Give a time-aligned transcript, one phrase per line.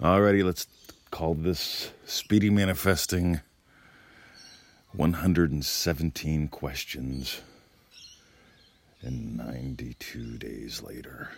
[0.00, 0.68] Alrighty, let's
[1.10, 3.40] call this Speedy Manifesting
[4.92, 7.40] 117 questions
[9.02, 11.32] and 92 days later.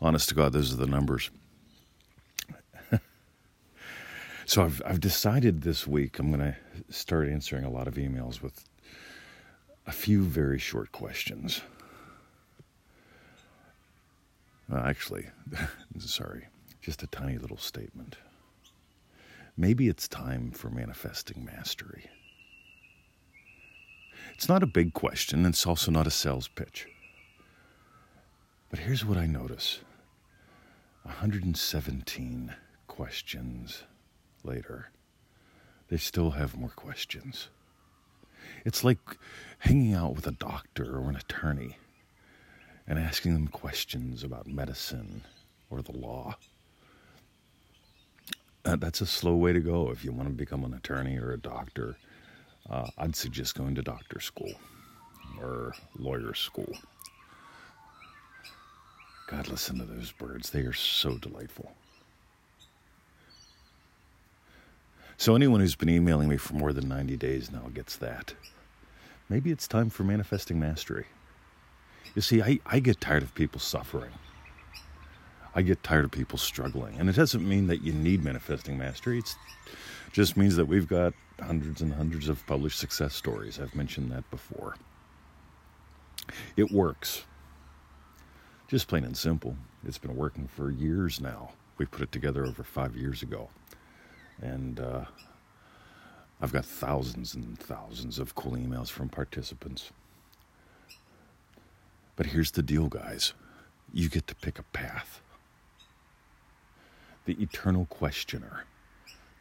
[0.00, 1.30] Honest to God, those are the numbers.
[4.46, 6.56] so I've, I've decided this week I'm going to
[6.94, 8.64] start answering a lot of emails with
[9.88, 11.60] a few very short questions.
[14.68, 15.26] Well, actually,
[15.98, 16.46] sorry,
[16.88, 18.16] just a tiny little statement.
[19.58, 22.06] Maybe it's time for manifesting mastery.
[24.32, 26.88] It's not a big question, and it's also not a sales pitch.
[28.70, 29.80] But here's what I notice
[31.02, 32.54] 117
[32.86, 33.82] questions
[34.42, 34.90] later,
[35.88, 37.50] they still have more questions.
[38.64, 39.18] It's like
[39.58, 41.76] hanging out with a doctor or an attorney
[42.86, 45.26] and asking them questions about medicine
[45.68, 46.38] or the law.
[48.68, 51.32] Uh, that's a slow way to go if you want to become an attorney or
[51.32, 51.96] a doctor.
[52.68, 54.52] Uh, I'd suggest going to doctor school
[55.40, 56.70] or lawyer school.
[59.30, 60.50] God, listen to those birds.
[60.50, 61.72] They are so delightful.
[65.16, 68.34] So, anyone who's been emailing me for more than 90 days now gets that.
[69.30, 71.06] Maybe it's time for manifesting mastery.
[72.14, 74.12] You see, I, I get tired of people suffering.
[75.54, 76.98] I get tired of people struggling.
[76.98, 79.18] And it doesn't mean that you need manifesting mastery.
[79.18, 79.34] It
[80.12, 83.58] just means that we've got hundreds and hundreds of published success stories.
[83.60, 84.76] I've mentioned that before.
[86.56, 87.24] It works.
[88.68, 89.56] Just plain and simple.
[89.86, 91.52] It's been working for years now.
[91.78, 93.48] We put it together over five years ago.
[94.42, 95.04] And uh,
[96.40, 99.90] I've got thousands and thousands of cool emails from participants.
[102.16, 103.32] But here's the deal, guys
[103.92, 105.22] you get to pick a path
[107.28, 108.64] the eternal questioner,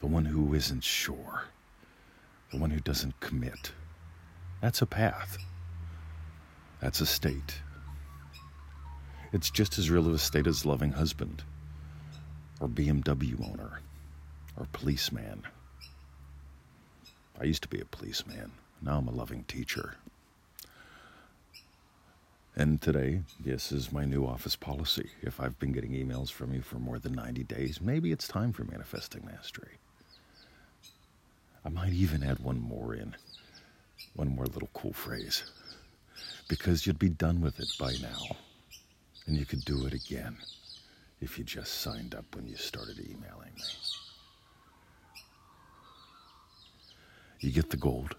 [0.02, 1.44] the one who isn't sure,
[2.52, 3.72] the one who doesn't commit.
[4.60, 5.38] That's a path.
[6.82, 7.62] That's a state.
[9.32, 11.44] It's just as real of a state as loving husband,
[12.60, 13.80] or BMW owner,
[14.58, 15.44] or policeman.
[17.40, 18.52] I used to be a policeman.
[18.82, 19.96] Now I'm a loving teacher.
[22.60, 25.12] And today, this is my new office policy.
[25.22, 28.52] If I've been getting emails from you for more than 90 days, maybe it's time
[28.52, 29.74] for manifesting mastery.
[31.64, 33.16] I might even add one more in,
[34.16, 35.44] one more little cool phrase,
[36.48, 38.36] because you'd be done with it by now,
[39.28, 40.36] and you could do it again
[41.22, 43.62] if you just signed up when you started emailing me.
[47.40, 48.16] You get the gold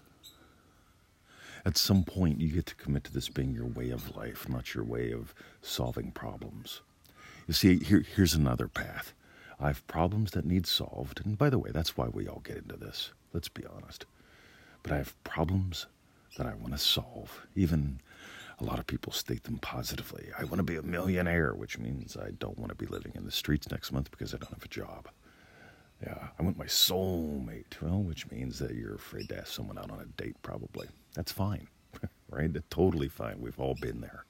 [1.69, 4.73] at some point you get to commit to this being your way of life, not
[4.73, 6.81] your way of solving problems.
[7.47, 9.13] You see, here, here's another path.
[9.59, 12.57] I have problems that need solved, and by the way, that's why we all get
[12.57, 13.11] into this.
[13.33, 14.07] Let's be honest.
[14.81, 15.85] But I have problems
[16.37, 17.45] that I want to solve.
[17.55, 17.99] Even
[18.59, 20.29] a lot of people state them positively.
[20.39, 23.25] I want to be a millionaire, which means I don't want to be living in
[23.25, 25.07] the streets next month because I don't have a job.
[26.03, 27.81] Yeah, I want my soulmate.
[27.81, 30.87] Well, which means that you're afraid to ask someone out on a date, probably.
[31.13, 31.67] That's fine,
[32.29, 32.51] right?
[32.51, 33.41] That's totally fine.
[33.41, 34.23] We've all been there.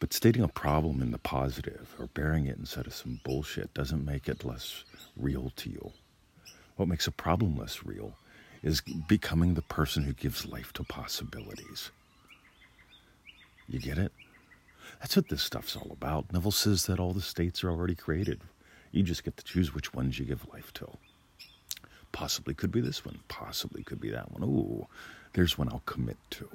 [0.00, 4.04] But stating a problem in the positive or bearing it instead of some bullshit doesn't
[4.04, 4.84] make it less
[5.16, 5.92] real to you.
[6.76, 8.14] What makes a problem less real
[8.62, 11.90] is becoming the person who gives life to possibilities.
[13.68, 14.12] You get it?
[15.00, 16.32] That's what this stuff's all about.
[16.32, 18.40] Neville says that all the states are already created.
[18.92, 20.88] You just get to choose which ones you give life to.
[22.12, 23.20] Possibly could be this one.
[23.28, 24.42] Possibly could be that one.
[24.42, 24.86] Ooh,
[25.34, 26.48] there's one I'll commit to.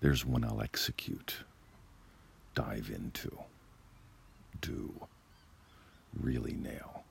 [0.00, 1.36] There's one I'll execute,
[2.54, 3.38] dive into,
[4.60, 4.92] do,
[6.20, 7.04] really nail.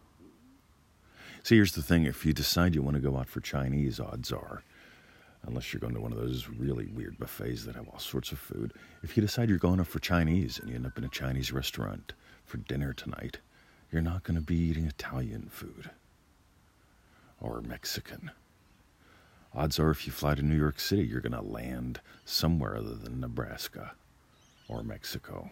[1.42, 4.32] See, here's the thing if you decide you want to go out for Chinese, odds
[4.32, 4.62] are
[5.46, 8.40] unless you're going to one of those really weird buffets that have all sorts of
[8.40, 8.74] food.
[9.04, 11.52] If you decide you're going up for Chinese and you end up in a Chinese
[11.52, 12.14] restaurant
[12.46, 13.40] for dinner tonight,
[13.92, 15.92] you're not going to be eating Italian food
[17.42, 18.32] or Mexican.
[19.54, 22.96] Odds are, if you fly to New York City, you're going to land somewhere other
[22.96, 23.92] than Nebraska
[24.68, 25.52] or Mexico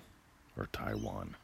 [0.58, 1.36] or Taiwan.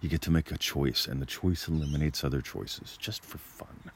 [0.00, 3.90] You get to make a choice, and the choice eliminates other choices just for fun.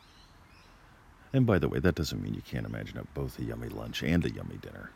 [1.32, 4.02] And by the way, that doesn't mean you can't imagine up both a yummy lunch
[4.02, 4.90] and a yummy dinner.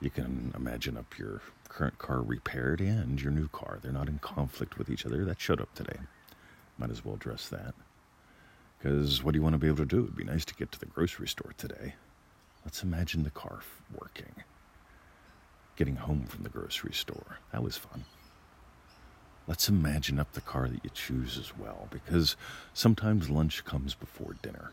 [0.00, 3.78] You can imagine up your current car repaired and your new car.
[3.82, 5.24] They're not in conflict with each other.
[5.24, 5.98] That showed up today.
[6.78, 7.74] Might as well address that.
[8.78, 10.02] Because what do you want to be able to do?
[10.02, 11.94] It'd be nice to get to the grocery store today.
[12.64, 13.60] Let's imagine the car
[13.98, 14.34] working.
[15.76, 17.38] Getting home from the grocery store.
[17.52, 18.04] That was fun.
[19.46, 22.36] Let's imagine up the car that you choose as well, because
[22.72, 24.72] sometimes lunch comes before dinner.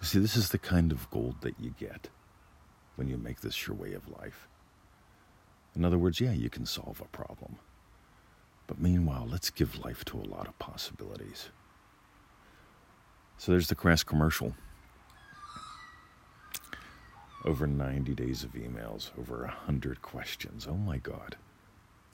[0.00, 2.08] You see, this is the kind of gold that you get
[2.96, 4.48] when you make this your way of life.
[5.76, 7.56] In other words, yeah, you can solve a problem.
[8.66, 11.50] But meanwhile, let's give life to a lot of possibilities.
[13.38, 14.54] So there's the crass commercial.
[17.44, 20.66] Over 90 days of emails, over 100 questions.
[20.68, 21.36] Oh my God.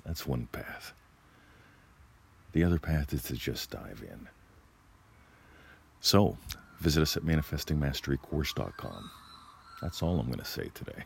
[0.07, 0.93] That's one path.
[2.53, 4.29] The other path is to just dive in.
[6.01, 6.39] So,
[6.81, 9.11] visit us at manifestingmasterycourse.com.
[9.83, 11.05] That's all I'm going to say today.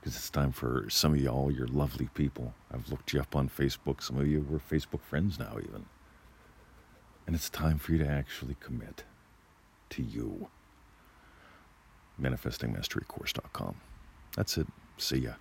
[0.00, 2.54] Because it's time for some of y'all, your lovely people.
[2.72, 4.02] I've looked you up on Facebook.
[4.02, 5.86] Some of you were Facebook friends now, even.
[7.26, 9.02] And it's time for you to actually commit
[9.90, 10.48] to you.
[12.20, 13.76] ManifestingMasteryCourse.com.
[14.36, 14.66] That's it.
[14.98, 15.32] See ya.